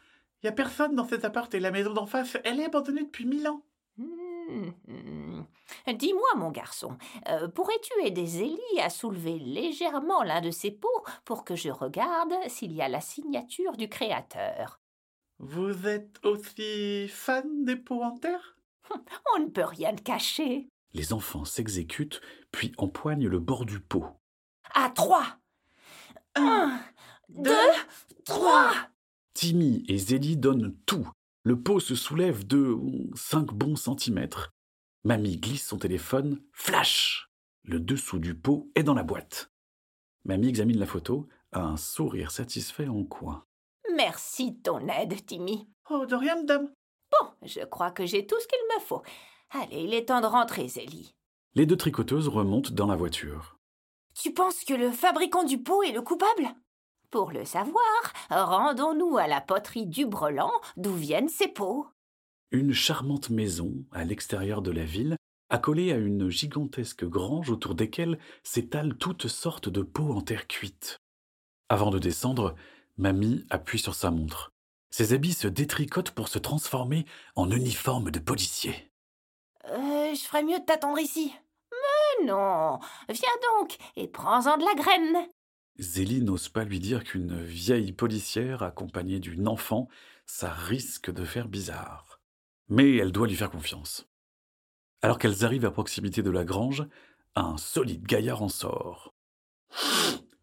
Y 0.43 0.49
a 0.49 0.53
personne 0.53 0.97
dans 0.97 1.07
cet 1.07 1.25
appart 1.25 1.53
et 1.55 1.61
la 1.61 1.71
maison 1.71 1.93
d'en 1.93 2.07
face, 2.07 2.37
elle 2.43 2.59
est 2.59 2.65
abandonnée 2.65 3.05
depuis 3.05 3.27
mille 3.27 3.47
ans. 3.47 3.63
Hmm. 3.97 4.71
Dis-moi, 5.95 6.35
mon 6.37 6.51
garçon, 6.51 6.99
euh, 7.29 7.47
pourrais-tu 7.47 7.93
aider 8.05 8.27
Zélie 8.27 8.81
à 8.81 8.91
soulever 8.91 9.39
légèrement 9.39 10.25
l'un 10.25 10.41
de 10.41 10.51
ces 10.51 10.73
pots 10.73 11.05
pour 11.25 11.45
que 11.45 11.55
je 11.55 11.71
regarde 11.71 12.35
s'il 12.49 12.73
y 12.73 12.83
a 12.83 12.89
la 12.89 13.01
signature 13.01 13.77
du 13.77 13.89
créateur? 13.89 14.81
Vous 15.39 15.87
êtes 15.87 16.19
aussi 16.25 17.07
fan 17.09 17.65
des 17.65 17.77
pots 17.77 18.03
en 18.03 18.17
terre? 18.19 18.56
On 19.35 19.41
ne 19.41 19.49
peut 19.49 19.65
rien 19.65 19.95
cacher. 19.95 20.69
Les 20.93 21.13
enfants 21.13 21.45
s'exécutent, 21.45 22.21
puis 22.53 22.73
empoignent 22.79 23.29
le 23.29 23.39
bord 23.39 23.67
du 23.67 23.81
pot. 23.81 24.07
À 24.75 24.91
trois 24.91 25.39
Un, 26.35 26.81
deux, 27.29 27.53
trois 28.25 28.73
Timmy 29.35 29.85
et 29.89 29.99
Zélie 29.99 30.37
donnent 30.37 30.75
tout. 30.87 31.09
Le 31.43 31.61
pot 31.61 31.81
se 31.81 31.95
soulève 31.95 32.47
de 32.47 32.77
cinq 33.15 33.53
bons 33.53 33.77
centimètres. 33.77 34.51
Mamie 35.05 35.37
glisse 35.37 35.67
son 35.67 35.79
téléphone. 35.79 36.43
Flash 36.53 37.29
Le 37.63 37.79
dessous 37.79 38.19
du 38.19 38.35
pot 38.35 38.71
est 38.75 38.83
dans 38.83 38.95
la 38.95 39.03
boîte. 39.03 39.53
Mamie 40.25 40.49
examine 40.49 40.79
la 40.79 40.87
photo, 40.87 41.29
a 41.53 41.61
un 41.61 41.77
sourire 41.77 42.31
satisfait 42.31 42.89
en 42.89 43.05
coin. 43.05 43.45
Merci 43.95 44.53
de 44.53 44.63
ton 44.63 44.89
aide, 44.89 45.25
Timmy. 45.25 45.69
Oh, 45.89 46.05
de 46.07 46.15
rien, 46.17 46.37
madame. 46.37 46.73
Bon, 47.21 47.29
je 47.43 47.61
crois 47.61 47.91
que 47.91 48.07
j'ai 48.07 48.27
tout 48.27 48.39
ce 48.41 48.47
qu'il 48.47 48.59
me 48.75 48.81
faut. 48.81 49.03
Allez, 49.51 49.83
il 49.83 49.95
est 49.95 50.07
temps 50.07 50.21
de 50.21 50.27
rentrer, 50.27 50.69
Zélie. 50.69 51.15
Les 51.55 51.67
deux 51.67 51.77
tricoteuses 51.77 52.29
remontent 52.29 52.73
dans 52.73 52.87
la 52.87 52.97
voiture. 52.97 53.59
Tu 54.15 54.33
penses 54.33 54.65
que 54.65 54.75
le 54.75 54.91
fabricant 54.91 55.45
du 55.45 55.59
pot 55.63 55.83
est 55.83 55.93
le 55.93 56.03
coupable? 56.03 56.55
Pour 57.11 57.31
le 57.31 57.45
savoir, 57.45 58.13
rendons-nous 58.31 59.17
à 59.17 59.27
la 59.27 59.41
poterie 59.41 59.87
du 59.87 60.07
Brelan, 60.07 60.51
d'où 60.77 60.95
viennent 60.95 61.29
ces 61.29 61.49
pots. 61.49 61.87
Une 62.51 62.73
charmante 62.73 63.31
maison, 63.31 63.75
à 63.93 64.05
l'extérieur 64.05 64.63
de 64.63 64.71
la 64.71 64.85
ville, 64.85 65.17
accolée 65.49 65.93
à 65.93 65.97
une 65.97 66.29
gigantesque 66.29 67.05
grange 67.05 67.51
autour 67.51 67.75
desquelles 67.75 68.19
s'étalent 68.43 68.97
toutes 68.97 69.29
sortes 69.29 69.69
de 69.69 69.83
pots 69.83 70.13
en 70.13 70.21
terre 70.21 70.47
cuite. 70.47 70.99
Avant 71.69 71.91
de 71.91 71.99
descendre, 71.99 72.55
Mamie 72.97 73.45
appuie 73.51 73.79
sur 73.79 73.95
sa 73.95 74.11
montre. 74.11 74.53
Ses 74.91 75.13
habits 75.13 75.35
se 75.35 75.49
détricotent 75.49 76.13
pour 76.13 76.29
se 76.29 76.39
transformer 76.39 77.05
en 77.35 77.51
uniforme 77.51 78.11
de 78.11 78.19
policier. 78.19 78.91
Euh, 79.71 80.15
je 80.15 80.23
ferais 80.23 80.43
mieux 80.43 80.59
de 80.59 80.65
t'attendre 80.65 80.99
ici. 80.99 81.35
Mais 81.73 82.27
non, 82.27 82.79
viens 83.09 83.29
donc 83.59 83.77
et 83.97 84.09
prends-en 84.09 84.57
de 84.57 84.65
la 84.65 84.75
graine. 84.75 85.29
Zélie 85.79 86.23
n'ose 86.23 86.49
pas 86.49 86.65
lui 86.65 86.79
dire 86.79 87.05
qu'une 87.05 87.43
vieille 87.43 87.93
policière 87.93 88.63
accompagnée 88.63 89.19
d'une 89.19 89.49
enfant, 89.49 89.89
ça 90.25 90.51
risque 90.51 91.11
de 91.11 91.25
faire 91.25 91.49
bizarre. 91.49 92.21
Mais 92.69 92.97
elle 92.97 93.13
doit 93.13 93.27
lui 93.27 93.37
faire 93.37 93.51
confiance. 93.51 94.09
Alors 95.03 95.19
qu'elles 95.19 95.45
arrivent 95.45 95.67
à 95.67 95.71
proximité 95.71 96.23
de 96.23 96.31
la 96.31 96.45
grange, 96.45 96.85
un 97.35 97.59
solide 97.59 98.07
gaillard 98.07 98.43
en 98.43 98.49
sort. 98.49 99.13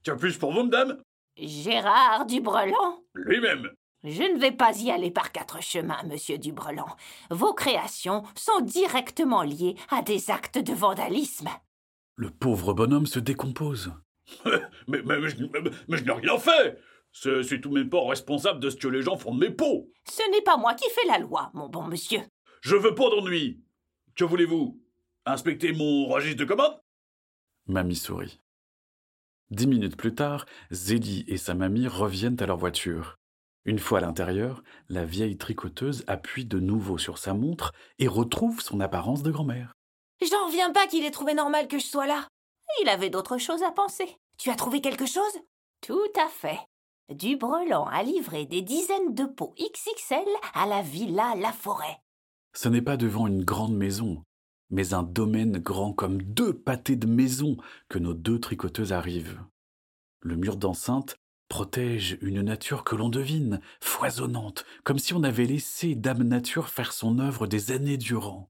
Tiens 0.04 0.16
plus 0.16 0.38
pour 0.38 0.54
vous, 0.54 0.64
madame 0.64 1.02
Gérard 1.38 2.28
Dubrelan 2.28 3.04
Lui-même 3.16 3.72
Je 4.04 4.24
ne 4.24 4.38
vais 4.38 4.52
pas 4.52 4.78
y 4.80 4.92
aller 4.92 5.12
par 5.12 5.32
quatre 5.32 5.62
chemins, 5.62 6.04
monsieur 6.04 6.38
Dubrelan. 6.38 6.88
Vos 7.30 7.54
créations 7.54 8.24
sont 8.36 8.60
directement 8.62 9.44
liées 9.44 9.76
à 9.90 10.02
des 10.02 10.30
actes 10.30 10.58
de 10.58 10.74
vandalisme. 10.74 11.48
Le 12.16 12.30
pauvre 12.30 12.74
bonhomme 12.74 13.06
se 13.06 13.20
décompose. 13.20 13.94
mais, 14.46 15.02
mais, 15.04 15.20
mais 15.20 15.30
je, 15.30 15.38
mais- 15.46 15.72
mais 15.88 15.98
je 15.98 16.04
n'ai 16.04 16.12
rien 16.12 16.38
fait 16.38 16.80
Je 17.12 17.42
suis 17.42 17.60
tout 17.62 17.72
même 17.72 17.90
pas 17.90 18.06
responsable 18.08 18.60
de 18.60 18.70
ce 18.70 18.76
que 18.78 18.88
les 18.88 19.02
gens 19.02 19.18
font 19.18 19.34
de 19.36 19.40
mes 19.40 19.52
pots 19.54 19.90
Ce 20.10 20.30
n'est 20.32 20.42
pas 20.42 20.56
moi 20.58 20.74
qui 20.76 20.90
fais 20.92 21.08
la 21.08 21.20
loi, 21.20 21.52
mon 21.54 21.68
bon 21.70 21.84
monsieur. 21.84 22.22
Je 22.62 22.76
veux 22.76 22.96
pas 22.96 23.10
d'ennui 23.10 23.62
Que 24.16 24.24
voulez-vous? 24.26 24.80
Inspecter 25.26 25.72
mon 25.74 26.08
registre 26.08 26.40
de 26.40 26.46
commande? 26.46 26.80
Mamie 27.68 27.96
sourit. 27.96 28.40
Dix 29.50 29.68
minutes 29.68 29.96
plus 29.98 30.14
tard, 30.16 30.46
Zélie 30.72 31.24
et 31.28 31.38
sa 31.38 31.54
mamie 31.54 31.88
reviennent 31.88 32.42
à 32.42 32.46
leur 32.46 32.58
voiture. 32.58 33.18
Une 33.66 33.80
fois 33.80 34.00
à 34.00 34.02
l'intérieur, 34.02 34.62
la 34.90 35.06
vieille 35.06 35.38
tricoteuse 35.38 36.04
appuie 36.08 36.46
de 36.46 36.60
nouveau 36.60 36.98
sur 36.98 37.18
sa 37.18 37.34
montre 37.34 37.72
et 37.98 38.08
retrouve 38.08 38.60
son 38.60 38.80
apparence 38.82 39.24
de 39.24 39.32
grand-mère. 39.32 39.74
J'en 40.22 40.48
reviens 40.48 40.72
pas 40.72 40.88
qu'il 40.88 41.06
ait 41.06 41.12
trouvé 41.12 41.34
normal 41.34 41.68
que 41.68 41.80
je 41.80 41.86
sois 41.86 42.08
là. 42.08 42.28
Il 42.82 42.90
avait 42.90 43.10
d'autres 43.10 43.38
choses 43.38 43.64
à 43.64 43.72
penser. 43.72 44.18
Tu 44.38 44.50
as 44.50 44.56
trouvé 44.56 44.82
quelque 44.82 45.06
chose? 45.06 45.40
Tout 45.82 46.12
à 46.22 46.28
fait. 46.28 46.60
Du 47.10 47.38
Brelan 47.38 47.86
a 47.86 48.04
livré 48.04 48.46
des 48.46 48.62
dizaines 48.62 49.14
de 49.14 49.26
pots 49.26 49.54
XXL 49.60 50.28
à 50.54 50.66
la 50.66 50.82
villa 50.82 51.36
La 51.36 51.52
Forêt. 51.52 52.00
Ce 52.54 52.70
n'est 52.70 52.82
pas 52.82 52.98
devant 52.98 53.28
une 53.28 53.44
grande 53.44 53.76
maison, 53.76 54.24
mais 54.70 54.94
un 54.94 55.04
domaine 55.04 55.60
grand 55.60 55.94
comme 55.94 56.22
deux 56.22 56.54
pâtés 56.54 56.96
de 56.96 57.08
maison 57.08 57.58
que 57.90 58.00
nos 58.00 58.14
deux 58.14 58.40
tricoteuses 58.40 58.94
arrivent. 58.94 59.42
Le 60.22 60.36
mur 60.36 60.58
d'enceinte 60.58 61.16
protège 61.50 62.18
une 62.22 62.42
nature 62.42 62.84
que 62.84 62.96
l'on 62.96 63.10
devine, 63.10 63.62
foisonnante, 63.82 64.66
comme 64.84 65.00
si 65.00 65.14
on 65.14 65.24
avait 65.24 65.46
laissé 65.46 65.96
Dame 65.96 66.24
Nature 66.24 66.70
faire 66.70 66.94
son 66.94 67.20
œuvre 67.20 67.48
des 67.48 67.72
années 67.72 67.98
durant. 67.98 68.50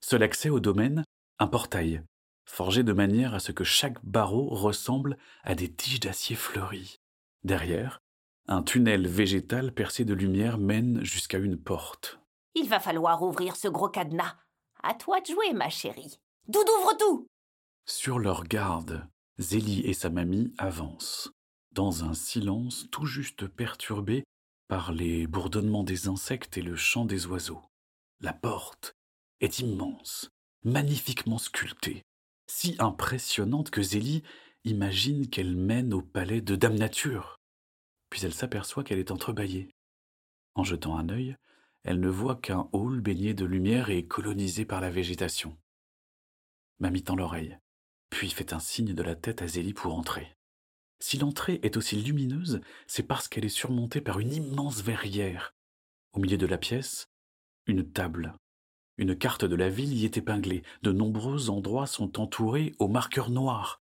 Seul 0.00 0.22
accès 0.22 0.50
au 0.50 0.60
domaine, 0.60 1.04
un 1.38 1.46
portail, 1.46 2.02
forgé 2.44 2.82
de 2.82 2.92
manière 2.92 3.34
à 3.34 3.40
ce 3.40 3.52
que 3.52 3.64
chaque 3.64 4.04
barreau 4.04 4.48
ressemble 4.48 5.16
à 5.44 5.54
des 5.54 5.72
tiges 5.72 6.00
d'acier 6.00 6.36
fleuries. 6.36 7.00
Derrière, 7.44 8.00
un 8.48 8.62
tunnel 8.62 9.06
végétal 9.06 9.72
percé 9.72 10.04
de 10.04 10.14
lumière 10.14 10.58
mène 10.58 11.02
jusqu'à 11.02 11.38
une 11.38 11.56
porte. 11.56 12.20
Il 12.54 12.68
va 12.68 12.80
falloir 12.80 13.22
ouvrir 13.22 13.56
ce 13.56 13.68
gros 13.68 13.88
cadenas. 13.88 14.36
À 14.82 14.94
toi 14.94 15.20
de 15.20 15.26
jouer, 15.26 15.52
ma 15.52 15.68
chérie. 15.68 16.18
Doudou, 16.48 16.70
ouvre 16.80 16.96
tout 16.96 17.26
Sur 17.86 18.18
leur 18.18 18.44
garde, 18.44 19.06
Zélie 19.38 19.80
et 19.80 19.92
sa 19.92 20.08
mamie 20.08 20.54
avancent, 20.58 21.32
dans 21.76 22.04
un 22.04 22.14
silence 22.14 22.88
tout 22.90 23.04
juste 23.04 23.46
perturbé 23.46 24.24
par 24.66 24.92
les 24.92 25.26
bourdonnements 25.26 25.84
des 25.84 26.08
insectes 26.08 26.56
et 26.56 26.62
le 26.62 26.74
chant 26.74 27.04
des 27.04 27.26
oiseaux. 27.26 27.62
La 28.22 28.32
porte 28.32 28.96
est 29.40 29.58
immense, 29.58 30.30
magnifiquement 30.64 31.36
sculptée, 31.36 32.02
si 32.46 32.76
impressionnante 32.78 33.68
que 33.68 33.82
Zélie 33.82 34.22
imagine 34.64 35.28
qu'elle 35.28 35.54
mène 35.54 35.92
au 35.92 36.00
palais 36.00 36.40
de 36.40 36.56
Dame 36.56 36.76
Nature. 36.76 37.36
Puis 38.08 38.24
elle 38.24 38.34
s'aperçoit 38.34 38.82
qu'elle 38.82 38.98
est 38.98 39.10
entrebâillée. 39.10 39.68
En 40.54 40.64
jetant 40.64 40.96
un 40.96 41.10
œil, 41.10 41.36
elle 41.84 42.00
ne 42.00 42.08
voit 42.08 42.36
qu'un 42.36 42.70
hall 42.72 43.02
baigné 43.02 43.34
de 43.34 43.44
lumière 43.44 43.90
et 43.90 44.06
colonisé 44.06 44.64
par 44.64 44.80
la 44.80 44.88
végétation. 44.88 45.58
Mamie 46.78 47.04
tend 47.04 47.16
l'oreille, 47.16 47.58
puis 48.08 48.30
fait 48.30 48.54
un 48.54 48.60
signe 48.60 48.94
de 48.94 49.02
la 49.02 49.14
tête 49.14 49.42
à 49.42 49.46
Zélie 49.46 49.74
pour 49.74 49.94
entrer. 49.94 50.36
Si 51.00 51.18
l'entrée 51.18 51.60
est 51.62 51.76
aussi 51.76 51.96
lumineuse, 51.96 52.60
c'est 52.86 53.02
parce 53.02 53.28
qu'elle 53.28 53.44
est 53.44 53.48
surmontée 53.48 54.00
par 54.00 54.18
une 54.18 54.32
immense 54.32 54.80
verrière. 54.80 55.54
Au 56.12 56.18
milieu 56.18 56.38
de 56.38 56.46
la 56.46 56.58
pièce, 56.58 57.08
une 57.66 57.90
table. 57.90 58.34
Une 58.98 59.16
carte 59.16 59.44
de 59.44 59.56
la 59.56 59.68
ville 59.68 59.92
y 59.92 60.06
est 60.06 60.16
épinglée. 60.16 60.62
De 60.82 60.92
nombreux 60.92 61.50
endroits 61.50 61.86
sont 61.86 62.18
entourés 62.18 62.74
aux 62.78 62.88
marqueurs 62.88 63.30
noirs. 63.30 63.82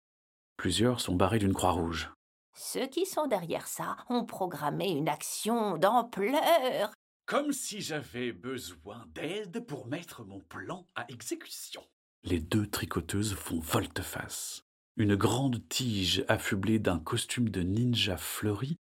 Plusieurs 0.58 1.00
sont 1.00 1.16
barrés 1.16 1.40
d'une 1.40 1.54
croix 1.54 1.72
rouge. 1.72 2.12
Ceux 2.54 2.88
qui 2.88 3.06
sont 3.06 3.28
derrière 3.28 3.68
ça 3.68 3.98
ont 4.10 4.26
programmé 4.26 4.90
une 4.90 5.08
action 5.08 5.78
d'ampleur. 5.78 6.92
Comme 7.26 7.54
si 7.54 7.82
j'avais 7.82 8.32
besoin 8.32 9.06
d'aide 9.14 9.66
pour 9.66 9.88
mettre 9.88 10.26
mon 10.26 10.40
plan 10.40 10.86
à 10.96 11.06
exécution. 11.10 11.84
Les 12.24 12.40
deux 12.40 12.68
tricoteuses 12.68 13.36
font 13.36 13.60
volte-face. 13.60 14.67
Une 14.98 15.16
grande 15.16 15.62
tige 15.70 16.26
affublée 16.28 16.80
d'un 16.80 16.98
costume 16.98 17.50
de 17.50 17.62
ninja 17.62 18.18
fleuri 18.18 18.78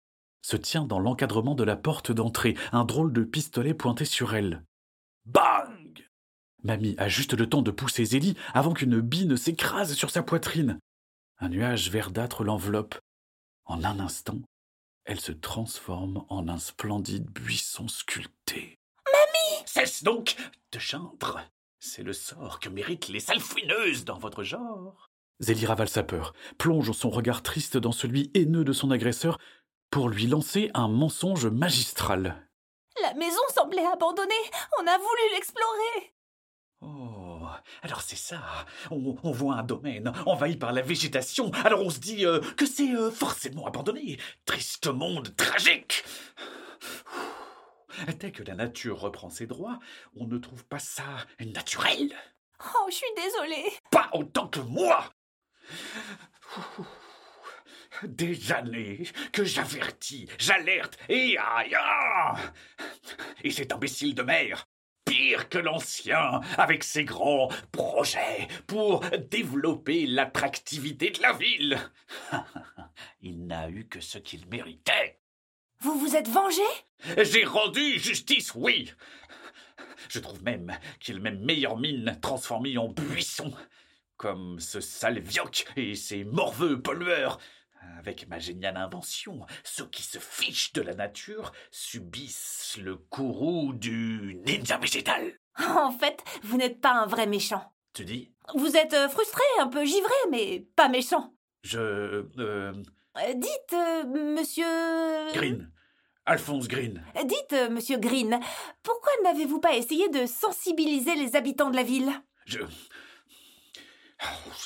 se 0.42 0.58
tient 0.58 0.84
dans 0.84 1.00
l'encadrement 1.00 1.56
de 1.56 1.64
la 1.64 1.78
porte 1.78 2.12
d'entrée, 2.12 2.58
un 2.74 2.84
drôle 2.84 3.14
de 3.14 3.24
pistolet 3.24 3.74
pointé 3.74 4.04
sur 4.04 4.36
elle. 4.36 4.62
Bang 5.26 6.06
Mamie 6.64 6.96
a 6.98 7.08
juste 7.08 7.34
le 7.34 7.48
temps 7.48 7.62
de 7.62 7.72
pousser 7.72 8.04
Zélie 8.04 8.36
avant 8.54 8.74
qu'une 8.74 9.00
bille 9.00 9.26
ne 9.26 9.38
s'écrase 9.38 9.94
sur 9.94 10.10
sa 10.10 10.22
poitrine. 10.22 10.80
Un 11.40 11.48
nuage 11.48 11.90
verdâtre 11.90 12.44
l'enveloppe. 12.44 13.00
En 13.64 13.86
un 13.86 14.02
instant, 14.02 14.42
elle 15.06 15.22
se 15.22 15.32
transforme 15.32 16.26
en 16.28 16.50
un 16.50 16.60
splendide 16.60 17.30
buisson 17.30 17.88
sculpté. 17.88 18.78
Mamie 19.06 19.64
Cesse 19.66 20.04
donc 20.04 20.36
de 20.74 20.80
geindre. 20.80 21.40
C'est 21.80 22.04
le 22.04 22.14
sort 22.14 22.60
que 22.60 22.68
méritent 22.68 23.08
les 23.08 23.22
salfouineuses 23.22 24.04
dans 24.04 24.20
votre 24.20 24.44
genre. 24.44 25.11
Zélie 25.40 25.66
ravale 25.66 25.90
sa 25.90 26.04
peur, 26.04 26.34
plonge 26.58 26.92
son 26.92 27.10
regard 27.10 27.42
triste 27.42 27.78
dans 27.78 27.92
celui 27.92 28.30
haineux 28.34 28.64
de 28.64 28.74
son 28.74 28.92
agresseur 28.92 29.40
pour 29.90 30.10
lui 30.10 30.28
lancer 30.28 30.70
un 30.74 30.88
mensonge 30.88 31.48
magistral. 31.48 32.48
La 33.02 33.14
maison 33.14 33.42
semblait 33.54 33.86
abandonnée. 33.86 34.34
On 34.80 34.88
a 34.88 34.98
voulu 34.98 35.22
l'explorer. 35.34 36.14
Oh, 36.82 37.48
alors 37.84 38.02
c'est 38.02 38.16
ça. 38.16 38.42
On, 38.90 39.16
on 39.24 39.32
voit 39.32 39.56
un 39.56 39.64
domaine 39.64 40.12
envahi 40.26 40.58
par 40.58 40.74
la 40.74 40.82
végétation, 40.82 41.52
alors 41.64 41.82
on 41.82 41.90
se 41.90 42.00
dit 42.00 42.26
euh, 42.26 42.40
que 42.58 42.66
c'est 42.66 42.96
euh, 42.96 43.12
forcément 43.12 43.68
abandonné. 43.68 44.18
Triste 44.46 44.88
monde 44.88 45.36
tragique. 45.36 46.04
Dès 48.20 48.32
que 48.32 48.44
la 48.44 48.56
nature 48.56 49.00
reprend 49.00 49.30
ses 49.30 49.48
droits, 49.48 49.80
on 50.16 50.26
ne 50.26 50.38
trouve 50.38 50.66
pas 50.66 50.80
ça 50.80 51.04
naturel. 51.40 52.16
Oh, 52.64 52.88
je 52.90 52.96
suis 52.96 53.14
désolée. 53.16 53.72
Pas 53.92 54.10
autant 54.14 54.48
que 54.48 54.60
moi. 54.60 55.12
Des 58.04 58.52
années 58.52 59.04
que 59.32 59.44
j'avertis, 59.44 60.28
j'alerte 60.40 60.98
et 61.08 61.38
aïe 61.38 61.76
ah 61.78 62.36
Et 63.44 63.52
cet 63.52 63.74
imbécile 63.74 64.16
de 64.16 64.24
maire, 64.24 64.68
pire 65.06 65.50
que 65.50 65.58
l'ancien, 65.58 66.42
avec 66.58 66.84
ses 66.84 67.04
grands 67.04 67.50
projets 67.72 68.48
pour 68.66 69.02
développer 69.30 70.08
l'attractivité 70.08 71.12
de 71.12 71.22
la 71.22 71.34
ville. 71.34 71.78
Il 73.22 73.46
n'a 73.46 73.70
eu 73.70 73.86
que 73.86 74.00
ce 74.00 74.18
qu'il 74.18 74.48
méritait. 74.48 75.20
Vous 75.80 75.98
vous 76.00 76.16
êtes 76.16 76.28
vengé? 76.28 76.62
J'ai 77.24 77.44
rendu 77.44 78.00
justice, 78.00 78.54
oui. 78.56 78.92
Je 80.10 80.20
trouve 80.20 80.44
même 80.44 80.78
qu'il 81.00 81.20
m'est 81.20 81.32
meilleure 81.32 81.78
mine 81.78 82.18
transformée 82.22 82.78
en 82.78 82.88
buisson, 82.90 83.52
comme 84.22 84.60
ce 84.60 84.80
sale 84.82 85.20
vioc 85.20 85.66
et 85.76 85.96
ces 85.96 86.24
morveux 86.24 86.80
pollueurs. 86.80 87.40
Avec 87.98 88.28
ma 88.28 88.38
géniale 88.38 88.78
invention, 88.78 89.48
ceux 89.64 89.88
qui 89.88 90.04
se 90.04 90.20
fichent 90.20 90.74
de 90.74 90.84
la 90.84 90.94
nature 90.94 91.52
subissent 91.72 92.78
le 92.80 92.96
courroux 92.98 93.74
du 93.74 94.40
ninja 94.46 94.78
végétal. 94.78 95.34
En 95.58 95.92
fait, 95.92 96.24
vous 96.44 96.58
n'êtes 96.58 96.80
pas 96.80 96.92
un 96.94 97.08
vrai 97.08 97.26
méchant. 97.26 97.74
Tu 97.94 98.06
dis? 98.06 98.32
Vous 98.54 98.78
êtes 98.78 98.94
euh, 98.94 99.10
frustré, 99.10 99.42
un 99.60 99.68
peu 99.68 99.84
givré, 99.86 100.14
mais 100.30 100.68
pas 100.76 100.88
méchant. 100.88 101.34
Je. 101.64 101.80
euh, 101.80 102.74
Euh, 103.18 103.34
dites, 103.34 103.74
euh, 103.74 104.04
monsieur. 104.36 104.64
Green. 105.34 105.72
Alphonse 106.28 106.68
Green. 106.68 107.04
Dites, 107.26 107.56
monsieur 107.72 107.98
Green, 107.98 108.40
pourquoi 108.84 109.12
n'avez-vous 109.24 109.60
pas 109.60 109.76
essayé 109.76 110.08
de 110.10 110.28
sensibiliser 110.28 111.16
les 111.16 111.36
habitants 111.36 111.72
de 111.72 111.76
la 111.76 111.84
ville? 111.84 112.12
Je. 112.46 112.60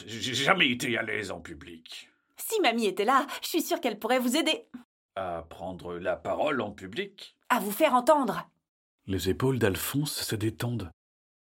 J'ai 0.05 0.33
jamais 0.33 0.69
été 0.69 0.97
à 0.97 1.03
l'aise 1.03 1.31
en 1.31 1.39
public. 1.39 2.09
Si 2.37 2.59
mamie 2.61 2.87
était 2.87 3.05
là, 3.05 3.25
je 3.41 3.47
suis 3.47 3.61
sûre 3.61 3.79
qu'elle 3.79 3.99
pourrait 3.99 4.19
vous 4.19 4.35
aider. 4.35 4.67
À 5.15 5.45
prendre 5.49 5.97
la 5.97 6.15
parole 6.15 6.61
en 6.61 6.71
public? 6.71 7.35
À 7.49 7.59
vous 7.59 7.71
faire 7.71 7.93
entendre. 7.93 8.49
Les 9.07 9.29
épaules 9.29 9.59
d'Alphonse 9.59 10.21
se 10.21 10.35
détendent. 10.35 10.91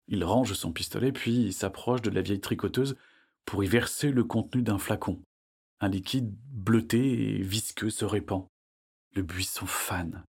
Il 0.08 0.24
range 0.24 0.52
son 0.52 0.72
pistolet 0.72 1.12
puis 1.12 1.52
s'approche 1.52 2.02
de 2.02 2.10
la 2.10 2.22
vieille 2.22 2.40
tricoteuse 2.40 2.96
pour 3.44 3.64
y 3.64 3.66
verser 3.66 4.10
le 4.10 4.24
contenu 4.24 4.62
d'un 4.62 4.78
flacon. 4.78 5.20
Un 5.80 5.88
liquide 5.88 6.34
bleuté 6.50 6.98
et 6.98 7.42
visqueux 7.42 7.90
se 7.90 8.04
répand. 8.04 8.46
Le 9.14 9.22
buisson 9.22 9.66
fane. 9.66 10.24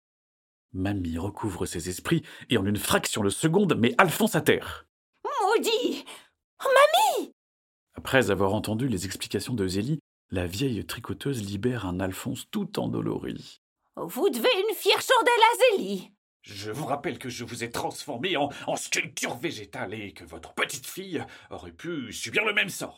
Mamie 0.73 1.17
recouvre 1.17 1.65
ses 1.65 1.89
esprits 1.89 2.23
et 2.49 2.57
en 2.57 2.65
une 2.65 2.77
fraction 2.77 3.23
de 3.23 3.29
seconde 3.29 3.75
met 3.75 3.95
Alphonse 3.97 4.35
à 4.35 4.41
terre. 4.41 4.85
Maudit 5.23 6.05
Après 7.95 8.29
avoir 8.29 8.53
entendu 8.53 8.87
les 8.87 9.05
explications 9.05 9.53
de 9.53 9.67
Zélie, 9.67 9.99
la 10.29 10.45
vieille 10.45 10.85
tricoteuse 10.85 11.43
libère 11.43 11.85
un 11.85 11.99
Alphonse 11.99 12.45
tout 12.51 12.79
endolori. 12.79 13.61
Vous 13.95 14.29
devez 14.29 14.49
une 14.67 14.75
fière 14.75 15.01
chandelle 15.01 15.33
à 15.33 15.77
Zélie. 15.77 16.11
Je 16.41 16.71
vous 16.71 16.85
rappelle 16.85 17.17
que 17.17 17.29
je 17.29 17.43
vous 17.43 17.63
ai 17.63 17.71
transformé 17.71 18.37
en, 18.37 18.49
en 18.67 18.75
sculpture 18.75 19.35
végétale 19.35 19.93
et 19.93 20.13
que 20.13 20.25
votre 20.25 20.53
petite 20.53 20.85
fille 20.85 21.25
aurait 21.49 21.71
pu 21.71 22.11
subir 22.13 22.45
le 22.45 22.53
même 22.53 22.69
sort. 22.69 22.97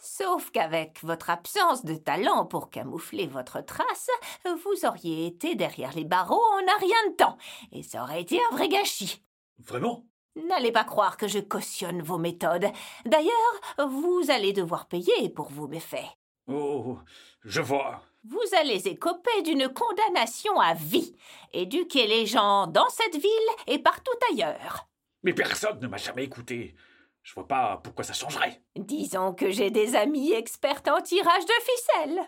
Sauf 0.00 0.50
qu'avec 0.50 1.02
votre 1.02 1.30
absence 1.30 1.84
de 1.84 1.96
talent 1.96 2.46
pour 2.46 2.70
camoufler 2.70 3.26
votre 3.26 3.60
trace, 3.64 4.10
vous 4.44 4.86
auriez 4.86 5.26
été 5.26 5.56
derrière 5.56 5.92
les 5.92 6.04
barreaux 6.04 6.36
en 6.36 6.58
un 6.58 6.78
rien 6.78 7.10
de 7.10 7.16
temps, 7.16 7.36
et 7.72 7.82
ça 7.82 8.04
aurait 8.04 8.22
été 8.22 8.38
un 8.38 8.54
vrai 8.54 8.68
gâchis. 8.68 9.24
Vraiment? 9.58 10.06
N'allez 10.46 10.72
pas 10.72 10.84
croire 10.84 11.16
que 11.16 11.26
je 11.26 11.38
cautionne 11.38 12.02
vos 12.02 12.18
méthodes. 12.18 12.66
D'ailleurs, 13.04 13.88
vous 13.88 14.22
allez 14.28 14.52
devoir 14.52 14.86
payer 14.86 15.28
pour 15.30 15.50
vos 15.50 15.66
méfaits. 15.66 16.06
Oh, 16.46 16.98
je 17.44 17.60
vois. 17.60 18.02
Vous 18.24 18.56
allez 18.58 18.86
écoper 18.88 19.42
d'une 19.42 19.68
condamnation 19.68 20.58
à 20.60 20.74
vie, 20.74 21.14
éduquer 21.52 22.06
les 22.06 22.26
gens 22.26 22.66
dans 22.66 22.88
cette 22.88 23.16
ville 23.16 23.30
et 23.66 23.78
partout 23.78 24.16
ailleurs. 24.30 24.88
Mais 25.22 25.32
personne 25.32 25.80
ne 25.80 25.88
m'a 25.88 25.96
jamais 25.96 26.24
écouté. 26.24 26.74
Je 27.22 27.34
vois 27.34 27.48
pas 27.48 27.80
pourquoi 27.82 28.04
ça 28.04 28.12
changerait. 28.12 28.62
Disons 28.76 29.34
que 29.34 29.50
j'ai 29.50 29.70
des 29.70 29.96
amis 29.96 30.32
experts 30.32 30.82
en 30.88 31.00
tirage 31.00 31.44
de 31.44 31.52
ficelle. 31.62 32.20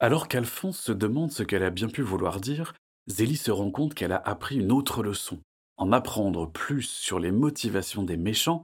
Alors 0.00 0.28
qu'Alphonse 0.28 0.78
se 0.78 0.92
demande 0.92 1.30
ce 1.30 1.42
qu'elle 1.42 1.62
a 1.62 1.70
bien 1.70 1.88
pu 1.88 2.02
vouloir 2.02 2.40
dire, 2.40 2.74
Zélie 3.06 3.36
se 3.36 3.50
rend 3.50 3.70
compte 3.70 3.94
qu'elle 3.94 4.12
a 4.12 4.22
appris 4.24 4.56
une 4.56 4.72
autre 4.72 5.02
leçon. 5.02 5.40
En 5.76 5.92
apprendre 5.92 6.46
plus 6.46 6.82
sur 6.82 7.18
les 7.18 7.32
motivations 7.32 8.04
des 8.04 8.16
méchants 8.16 8.62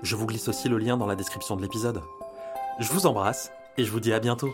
Je 0.01 0.15
vous 0.15 0.25
glisse 0.27 0.48
aussi 0.48 0.70
le 0.70 0.77
lien 0.77 0.96
dans 0.98 1.08
la 1.08 1.15
description 1.15 1.55
de 1.55 1.62
l'épisode. 1.62 2.01
Je 2.80 2.88
vous 2.92 3.06
embrasse 3.06 3.51
et 3.77 3.84
je 3.84 3.92
vous 3.92 4.00
dis 4.00 4.13
à 4.13 4.20
bientôt. 4.20 4.53